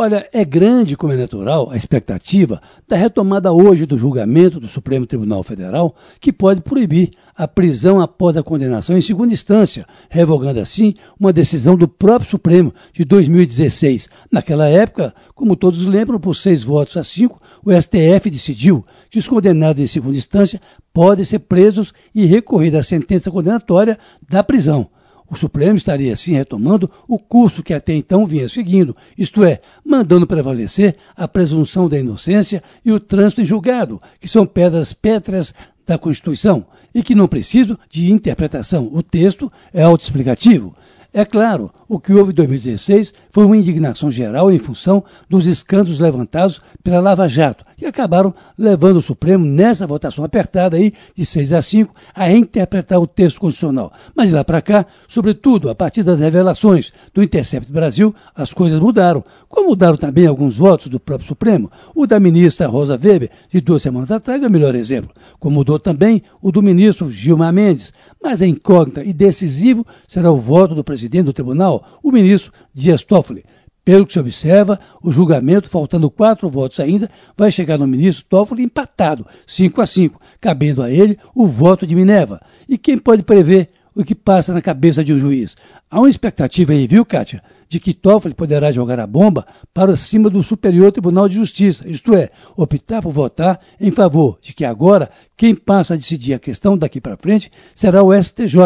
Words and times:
Olha, 0.00 0.28
é 0.32 0.44
grande 0.44 0.96
como 0.96 1.12
é 1.12 1.16
natural 1.16 1.70
a 1.72 1.76
expectativa 1.76 2.60
da 2.86 2.94
retomada 2.94 3.52
hoje 3.52 3.84
do 3.84 3.98
julgamento 3.98 4.60
do 4.60 4.68
Supremo 4.68 5.04
Tribunal 5.04 5.42
Federal, 5.42 5.92
que 6.20 6.32
pode 6.32 6.60
proibir 6.60 7.10
a 7.36 7.48
prisão 7.48 8.00
após 8.00 8.36
a 8.36 8.42
condenação 8.44 8.96
em 8.96 9.02
segunda 9.02 9.34
instância, 9.34 9.84
revogando 10.08 10.60
assim 10.60 10.94
uma 11.18 11.32
decisão 11.32 11.76
do 11.76 11.88
próprio 11.88 12.30
Supremo 12.30 12.72
de 12.92 13.04
2016. 13.04 14.08
Naquela 14.30 14.68
época, 14.68 15.12
como 15.34 15.56
todos 15.56 15.84
lembram, 15.84 16.20
por 16.20 16.36
seis 16.36 16.62
votos 16.62 16.96
a 16.96 17.02
cinco, 17.02 17.42
o 17.64 17.72
STF 17.72 18.30
decidiu 18.30 18.86
que 19.10 19.18
os 19.18 19.26
condenados 19.26 19.82
em 19.82 19.86
segunda 19.88 20.16
instância 20.16 20.60
podem 20.94 21.24
ser 21.24 21.40
presos 21.40 21.92
e 22.14 22.24
recorrer 22.24 22.76
à 22.76 22.84
sentença 22.84 23.32
condenatória 23.32 23.98
da 24.30 24.44
prisão. 24.44 24.88
O 25.30 25.36
Supremo 25.36 25.76
estaria 25.76 26.12
assim 26.12 26.32
retomando 26.34 26.90
o 27.06 27.18
curso 27.18 27.62
que 27.62 27.74
até 27.74 27.92
então 27.94 28.24
vinha 28.24 28.48
seguindo, 28.48 28.96
isto 29.16 29.44
é, 29.44 29.60
mandando 29.84 30.26
prevalecer 30.26 30.96
a 31.14 31.28
presunção 31.28 31.88
da 31.88 31.98
inocência 31.98 32.62
e 32.84 32.90
o 32.90 32.98
trânsito 32.98 33.42
em 33.42 33.44
julgado, 33.44 34.00
que 34.18 34.28
são 34.28 34.46
pedras 34.46 34.92
pétreas 34.92 35.52
da 35.86 35.98
Constituição 35.98 36.66
e 36.94 37.02
que 37.02 37.14
não 37.14 37.28
precisam 37.28 37.78
de 37.90 38.10
interpretação. 38.10 38.88
O 38.92 39.02
texto 39.02 39.52
é 39.72 39.82
autoexplicativo. 39.82 40.74
É 41.12 41.24
claro, 41.24 41.70
o 41.88 41.98
que 41.98 42.12
houve 42.12 42.32
em 42.32 42.34
2016 42.34 43.14
foi 43.30 43.44
uma 43.44 43.56
indignação 43.56 44.10
geral 44.10 44.50
em 44.50 44.58
função 44.58 45.02
dos 45.28 45.46
escândalos 45.46 45.98
levantados 45.98 46.60
pela 46.82 47.00
Lava 47.00 47.26
Jato, 47.26 47.64
que 47.76 47.86
acabaram 47.86 48.34
levando 48.58 48.98
o 48.98 49.02
Supremo, 49.02 49.44
nessa 49.44 49.86
votação 49.86 50.24
apertada 50.24 50.76
aí, 50.76 50.92
de 51.14 51.24
6 51.24 51.52
a 51.52 51.62
5, 51.62 51.92
a 52.14 52.24
reinterpretar 52.24 53.00
o 53.00 53.06
texto 53.06 53.40
constitucional. 53.40 53.92
Mas 54.14 54.28
de 54.28 54.34
lá 54.34 54.44
para 54.44 54.60
cá, 54.60 54.84
sobretudo 55.06 55.70
a 55.70 55.74
partir 55.74 56.02
das 56.02 56.20
revelações 56.20 56.92
do 57.14 57.22
Intercept 57.22 57.72
Brasil, 57.72 58.14
as 58.34 58.52
coisas 58.52 58.78
mudaram. 58.78 59.24
Como 59.48 59.68
mudaram 59.68 59.96
também 59.96 60.26
alguns 60.26 60.58
votos 60.58 60.88
do 60.88 61.00
próprio 61.00 61.28
Supremo, 61.28 61.70
o 61.94 62.06
da 62.06 62.20
ministra 62.20 62.66
Rosa 62.66 62.98
Weber, 63.02 63.30
de 63.48 63.60
duas 63.60 63.82
semanas 63.82 64.10
atrás, 64.10 64.42
é 64.42 64.46
o 64.46 64.50
melhor 64.50 64.74
exemplo. 64.74 65.10
Como 65.38 65.56
mudou 65.56 65.78
também 65.78 66.22
o 66.42 66.52
do 66.52 66.62
ministro 66.62 67.10
Gilmar 67.10 67.52
Mendes. 67.52 67.92
Mas 68.22 68.42
a 68.42 68.46
incógnita 68.46 69.04
e 69.04 69.12
decisivo 69.12 69.86
será 70.06 70.30
o 70.30 70.38
voto 70.38 70.74
do 70.74 70.82
presidente 70.82 71.26
do 71.26 71.32
tribunal, 71.32 71.77
o 72.02 72.10
ministro 72.10 72.52
Dias 72.72 73.02
Toffoli. 73.02 73.44
Pelo 73.84 74.06
que 74.06 74.12
se 74.12 74.20
observa, 74.20 74.78
o 75.02 75.10
julgamento, 75.10 75.70
faltando 75.70 76.10
quatro 76.10 76.48
votos 76.48 76.78
ainda, 76.78 77.10
vai 77.34 77.50
chegar 77.50 77.78
no 77.78 77.86
ministro 77.86 78.26
Toffoli 78.28 78.62
empatado, 78.62 79.26
5 79.46 79.80
a 79.80 79.86
5, 79.86 80.20
cabendo 80.40 80.82
a 80.82 80.90
ele 80.90 81.18
o 81.34 81.46
voto 81.46 81.86
de 81.86 81.94
Minerva. 81.94 82.38
E 82.68 82.76
quem 82.76 82.98
pode 82.98 83.22
prever 83.22 83.70
o 83.98 84.04
que 84.04 84.14
passa 84.14 84.54
na 84.54 84.62
cabeça 84.62 85.02
de 85.02 85.12
um 85.12 85.18
juiz? 85.18 85.56
Há 85.90 85.98
uma 85.98 86.08
expectativa 86.08 86.72
aí, 86.72 86.86
viu, 86.86 87.04
Kátia? 87.04 87.42
de 87.68 87.78
que 87.78 87.92
Toffoli 87.92 88.34
poderá 88.34 88.72
jogar 88.72 88.98
a 88.98 89.06
bomba 89.06 89.46
para 89.74 89.96
cima 89.96 90.30
do 90.30 90.42
Superior 90.42 90.90
Tribunal 90.90 91.28
de 91.28 91.34
Justiça, 91.34 91.86
isto 91.86 92.14
é, 92.14 92.30
optar 92.56 93.02
por 93.02 93.12
votar 93.12 93.60
em 93.78 93.90
favor 93.90 94.38
de 94.40 94.54
que 94.54 94.64
agora 94.64 95.10
quem 95.36 95.54
passa 95.54 95.94
a 95.94 95.96
decidir 95.96 96.34
a 96.34 96.38
questão 96.38 96.78
daqui 96.78 97.00
para 97.00 97.16
frente 97.16 97.50
será 97.74 98.02
o 98.02 98.10
STJ, 98.10 98.56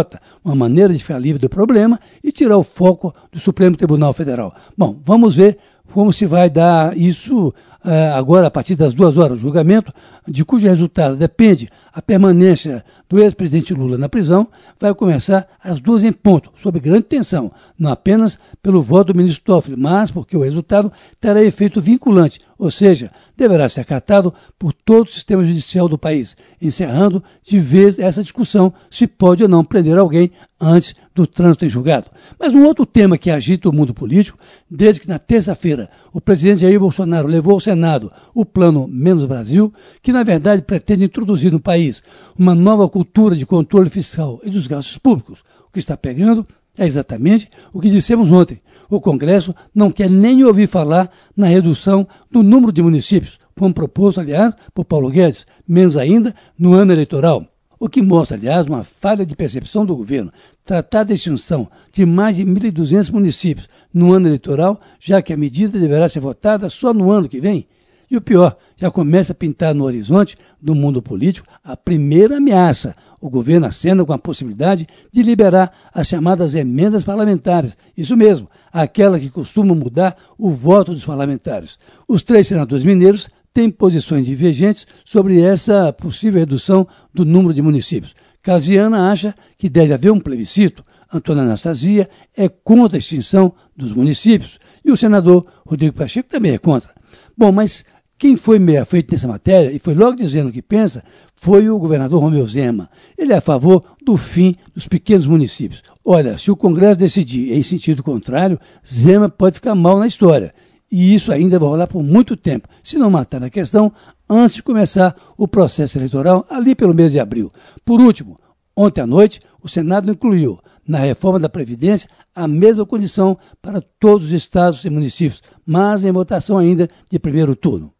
uma 0.44 0.54
maneira 0.54 0.92
de 0.92 1.00
ficar 1.00 1.18
livre 1.18 1.40
do 1.40 1.48
problema 1.48 1.98
e 2.22 2.30
tirar 2.30 2.56
o 2.56 2.62
foco 2.62 3.12
do 3.32 3.40
Supremo 3.40 3.76
Tribunal 3.76 4.12
Federal. 4.12 4.52
Bom, 4.78 4.96
vamos 5.04 5.34
ver 5.34 5.58
como 5.92 6.12
se 6.12 6.24
vai 6.24 6.48
dar 6.48 6.96
isso 6.96 7.52
é, 7.84 8.10
agora, 8.10 8.46
a 8.46 8.50
partir 8.50 8.76
das 8.76 8.94
duas 8.94 9.16
horas, 9.16 9.38
o 9.38 9.42
julgamento, 9.42 9.92
de 10.26 10.44
cujo 10.44 10.68
resultado 10.68 11.16
depende 11.16 11.68
a 11.92 12.00
permanência 12.00 12.84
do 13.08 13.20
ex-presidente 13.20 13.74
Lula 13.74 13.98
na 13.98 14.08
prisão, 14.08 14.48
vai 14.80 14.94
começar 14.94 15.46
às 15.62 15.80
duas 15.80 16.02
em 16.02 16.12
ponto, 16.12 16.50
sob 16.56 16.80
grande 16.80 17.02
tensão, 17.02 17.52
não 17.78 17.90
apenas 17.90 18.38
pelo 18.62 18.80
voto 18.80 19.12
do 19.12 19.18
ministro 19.18 19.44
Toffoli, 19.44 19.76
mas 19.76 20.10
porque 20.10 20.36
o 20.36 20.42
resultado 20.42 20.90
terá 21.20 21.42
efeito 21.42 21.80
vinculante, 21.80 22.40
ou 22.58 22.70
seja, 22.70 23.10
deverá 23.36 23.68
ser 23.68 23.80
acatado 23.80 24.32
por 24.58 24.72
todo 24.72 25.06
o 25.06 25.10
sistema 25.10 25.44
judicial 25.44 25.88
do 25.88 25.98
país, 25.98 26.36
encerrando 26.60 27.22
de 27.42 27.58
vez 27.58 27.98
essa 27.98 28.22
discussão 28.22 28.72
se 28.90 29.06
pode 29.06 29.42
ou 29.42 29.48
não 29.48 29.64
prender 29.64 29.98
alguém 29.98 30.30
antes 30.60 30.94
do 31.14 31.26
trânsito 31.26 31.64
em 31.66 31.68
julgado. 31.68 32.08
Mas 32.38 32.54
um 32.54 32.64
outro 32.64 32.86
tema 32.86 33.18
que 33.18 33.30
agita 33.30 33.68
o 33.68 33.74
mundo 33.74 33.92
político, 33.92 34.38
desde 34.70 35.00
que 35.00 35.08
na 35.08 35.18
terça-feira 35.18 35.90
o 36.12 36.20
presidente 36.20 36.60
Jair 36.60 36.78
Bolsonaro 36.78 37.26
levou 37.26 37.54
ao 37.54 37.60
Senado 37.60 38.10
o 38.32 38.44
plano 38.44 38.86
Menos 38.88 39.24
Brasil, 39.24 39.72
que 40.00 40.11
na 40.12 40.22
verdade 40.22 40.62
pretende 40.62 41.04
introduzir 41.04 41.50
no 41.50 41.60
país 41.60 42.02
uma 42.38 42.54
nova 42.54 42.88
cultura 42.88 43.34
de 43.34 43.46
controle 43.46 43.90
fiscal 43.90 44.40
e 44.44 44.50
dos 44.50 44.66
gastos 44.66 44.98
públicos. 44.98 45.42
O 45.68 45.72
que 45.72 45.78
está 45.78 45.96
pegando 45.96 46.46
é 46.76 46.86
exatamente 46.86 47.48
o 47.72 47.80
que 47.80 47.90
dissemos 47.90 48.30
ontem. 48.30 48.60
O 48.88 49.00
Congresso 49.00 49.54
não 49.74 49.90
quer 49.90 50.10
nem 50.10 50.44
ouvir 50.44 50.66
falar 50.66 51.10
na 51.36 51.46
redução 51.46 52.06
do 52.30 52.42
número 52.42 52.72
de 52.72 52.82
municípios, 52.82 53.38
como 53.58 53.74
proposto, 53.74 54.20
aliás, 54.20 54.54
por 54.74 54.84
Paulo 54.84 55.10
Guedes, 55.10 55.46
menos 55.66 55.96
ainda 55.96 56.34
no 56.58 56.74
ano 56.74 56.92
eleitoral. 56.92 57.46
O 57.78 57.88
que 57.88 58.00
mostra, 58.00 58.36
aliás, 58.36 58.66
uma 58.66 58.84
falha 58.84 59.26
de 59.26 59.34
percepção 59.34 59.84
do 59.84 59.96
governo. 59.96 60.30
Tratar 60.64 61.02
da 61.02 61.14
extinção 61.14 61.68
de 61.92 62.06
mais 62.06 62.36
de 62.36 62.44
1.200 62.44 63.10
municípios 63.10 63.68
no 63.92 64.12
ano 64.12 64.28
eleitoral, 64.28 64.78
já 65.00 65.20
que 65.20 65.32
a 65.32 65.36
medida 65.36 65.78
deverá 65.78 66.08
ser 66.08 66.20
votada 66.20 66.68
só 66.68 66.94
no 66.94 67.10
ano 67.10 67.28
que 67.28 67.40
vem. 67.40 67.66
E 68.12 68.16
o 68.18 68.20
pior, 68.20 68.58
já 68.76 68.90
começa 68.90 69.32
a 69.32 69.34
pintar 69.34 69.74
no 69.74 69.84
horizonte 69.84 70.36
do 70.60 70.74
mundo 70.74 71.00
político 71.00 71.48
a 71.64 71.74
primeira 71.74 72.36
ameaça. 72.36 72.94
O 73.18 73.30
governo 73.30 73.64
acena 73.64 74.04
com 74.04 74.12
a 74.12 74.18
possibilidade 74.18 74.86
de 75.10 75.22
liberar 75.22 75.72
as 75.94 76.08
chamadas 76.08 76.54
emendas 76.54 77.04
parlamentares. 77.04 77.74
Isso 77.96 78.14
mesmo, 78.14 78.50
aquela 78.70 79.18
que 79.18 79.30
costuma 79.30 79.74
mudar 79.74 80.14
o 80.36 80.50
voto 80.50 80.92
dos 80.92 81.06
parlamentares. 81.06 81.78
Os 82.06 82.22
três 82.22 82.46
senadores 82.46 82.84
mineiros 82.84 83.30
têm 83.50 83.70
posições 83.70 84.26
divergentes 84.26 84.86
sobre 85.06 85.40
essa 85.40 85.90
possível 85.90 86.40
redução 86.40 86.86
do 87.14 87.24
número 87.24 87.54
de 87.54 87.62
municípios. 87.62 88.14
Casiana 88.42 89.10
acha 89.10 89.34
que 89.56 89.70
deve 89.70 89.94
haver 89.94 90.12
um 90.12 90.20
plebiscito. 90.20 90.82
Antônia 91.10 91.44
Anastasia 91.44 92.06
é 92.36 92.46
contra 92.46 92.98
a 92.98 93.00
extinção 93.00 93.54
dos 93.74 93.90
municípios. 93.90 94.58
E 94.84 94.92
o 94.92 94.98
senador 94.98 95.46
Rodrigo 95.64 95.96
Pacheco 95.96 96.28
também 96.28 96.52
é 96.52 96.58
contra. 96.58 96.90
Bom, 97.36 97.50
mas 97.50 97.86
quem 98.22 98.36
foi 98.36 98.56
meia 98.56 98.84
feito 98.84 99.10
nessa 99.10 99.26
matéria 99.26 99.72
e 99.72 99.80
foi 99.80 99.96
logo 99.96 100.14
dizendo 100.14 100.48
o 100.48 100.52
que 100.52 100.62
pensa 100.62 101.02
foi 101.34 101.68
o 101.68 101.76
governador 101.76 102.22
Romeu 102.22 102.46
Zema. 102.46 102.88
Ele 103.18 103.32
é 103.32 103.38
a 103.38 103.40
favor 103.40 103.82
do 104.00 104.16
fim 104.16 104.54
dos 104.72 104.86
pequenos 104.86 105.26
municípios. 105.26 105.82
Olha, 106.04 106.38
se 106.38 106.48
o 106.48 106.54
Congresso 106.54 107.00
decidir 107.00 107.52
em 107.52 107.64
sentido 107.64 108.00
contrário, 108.00 108.60
Zema 108.86 109.28
pode 109.28 109.56
ficar 109.56 109.74
mal 109.74 109.98
na 109.98 110.06
história. 110.06 110.52
E 110.88 111.12
isso 111.12 111.32
ainda 111.32 111.58
vai 111.58 111.68
rolar 111.68 111.88
por 111.88 112.00
muito 112.00 112.36
tempo, 112.36 112.68
se 112.80 112.96
não 112.96 113.10
matar 113.10 113.42
a 113.42 113.50
questão 113.50 113.92
antes 114.30 114.54
de 114.54 114.62
começar 114.62 115.16
o 115.36 115.48
processo 115.48 115.98
eleitoral, 115.98 116.46
ali 116.48 116.76
pelo 116.76 116.94
mês 116.94 117.10
de 117.10 117.18
abril. 117.18 117.50
Por 117.84 118.00
último, 118.00 118.38
ontem 118.76 119.00
à 119.00 119.06
noite, 119.06 119.40
o 119.60 119.68
Senado 119.68 120.12
incluiu 120.12 120.60
na 120.86 120.98
reforma 120.98 121.40
da 121.40 121.48
Previdência 121.48 122.08
a 122.32 122.46
mesma 122.46 122.86
condição 122.86 123.36
para 123.60 123.80
todos 123.98 124.28
os 124.28 124.32
estados 124.32 124.84
e 124.84 124.90
municípios, 124.90 125.42
mas 125.66 126.04
em 126.04 126.12
votação 126.12 126.56
ainda 126.56 126.88
de 127.10 127.18
primeiro 127.18 127.56
turno. 127.56 127.91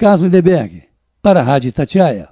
Carlos 0.00 0.22
Lindeberg, 0.22 0.88
para 1.20 1.40
a 1.40 1.42
Rádio 1.42 1.68
Itatiaia. 1.68 2.30